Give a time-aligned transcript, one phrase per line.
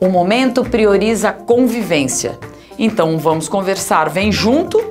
[0.00, 2.38] O momento prioriza convivência.
[2.78, 4.82] Então vamos conversar, vem junto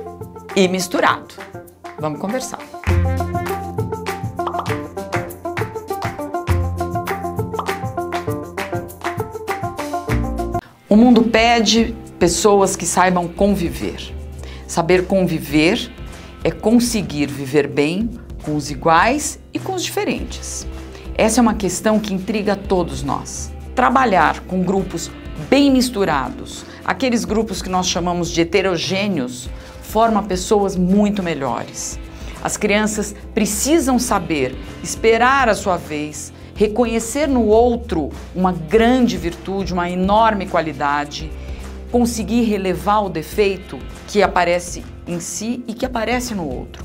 [0.56, 1.34] e misturado.
[1.98, 2.58] Vamos conversar.
[10.88, 14.14] O mundo pede pessoas que saibam conviver.
[14.66, 15.92] Saber conviver
[16.42, 18.10] é conseguir viver bem
[18.42, 20.66] com os iguais e com os diferentes.
[21.16, 23.52] Essa é uma questão que intriga todos nós.
[23.74, 25.10] Trabalhar com grupos
[25.50, 29.48] bem misturados, aqueles grupos que nós chamamos de heterogêneos,
[29.82, 31.98] forma pessoas muito melhores.
[32.42, 39.90] As crianças precisam saber esperar a sua vez, reconhecer no outro uma grande virtude, uma
[39.90, 41.32] enorme qualidade,
[41.90, 46.84] conseguir relevar o defeito que aparece em si e que aparece no outro.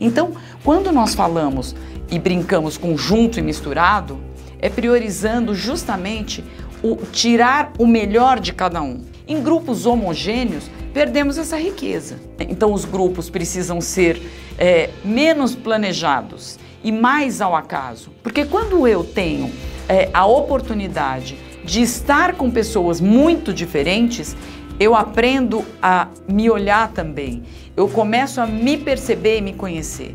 [0.00, 0.32] Então,
[0.62, 1.74] quando nós falamos
[2.08, 4.27] e brincamos com junto e misturado,
[4.58, 6.44] é priorizando justamente
[6.82, 9.00] o tirar o melhor de cada um.
[9.26, 12.18] Em grupos homogêneos, perdemos essa riqueza.
[12.40, 14.20] Então, os grupos precisam ser
[14.58, 18.10] é, menos planejados e mais ao acaso.
[18.22, 19.50] Porque quando eu tenho
[19.88, 24.34] é, a oportunidade de estar com pessoas muito diferentes,
[24.78, 27.42] eu aprendo a me olhar também.
[27.76, 30.14] Eu começo a me perceber e me conhecer.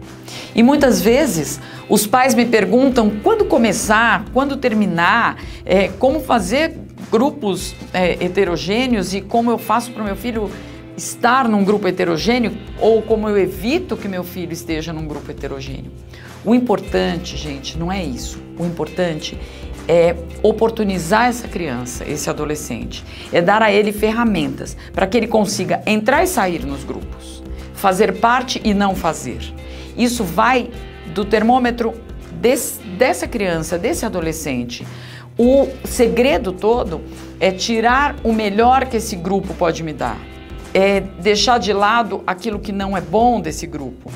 [0.56, 6.78] E muitas vezes os pais me perguntam quando começar, quando terminar, é, como fazer
[7.12, 10.50] grupos é, heterogêneos e como eu faço para o meu filho
[10.96, 15.92] estar num grupo heterogêneo ou como eu evito que meu filho esteja num grupo heterogêneo.
[16.46, 18.42] O importante, gente, não é isso.
[18.60, 19.38] O importante
[19.88, 25.82] é oportunizar essa criança, esse adolescente, é dar a ele ferramentas para que ele consiga
[25.86, 29.40] entrar e sair nos grupos, fazer parte e não fazer.
[29.98, 30.70] Isso vai
[31.14, 31.94] do termômetro
[32.32, 34.86] desse, dessa criança, desse adolescente.
[35.38, 37.02] O segredo todo
[37.40, 40.20] é tirar o melhor que esse grupo pode me dar,
[40.74, 44.12] é deixar de lado aquilo que não é bom desse grupo.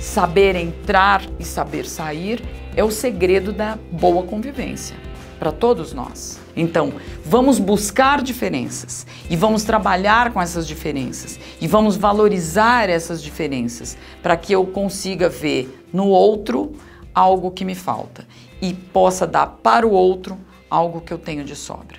[0.00, 2.42] Saber entrar e saber sair
[2.74, 4.96] é o segredo da boa convivência
[5.38, 6.40] para todos nós.
[6.56, 13.96] Então, vamos buscar diferenças e vamos trabalhar com essas diferenças e vamos valorizar essas diferenças
[14.22, 16.72] para que eu consiga ver no outro
[17.14, 18.26] algo que me falta
[18.60, 20.38] e possa dar para o outro
[20.70, 21.98] algo que eu tenho de sobra.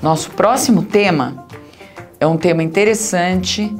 [0.00, 1.46] Nosso próximo tema
[2.20, 3.74] é um tema interessante,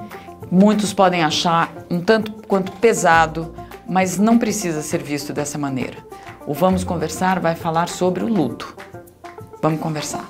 [0.51, 3.55] muitos podem achar um tanto quanto pesado,
[3.89, 5.99] mas não precisa ser visto dessa maneira.
[6.47, 8.77] O Vamos Conversar vai falar sobre o luto.
[9.61, 10.27] Vamos conversar.